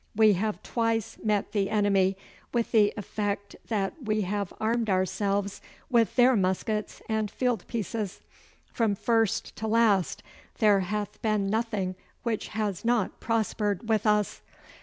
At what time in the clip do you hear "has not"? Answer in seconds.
12.47-13.19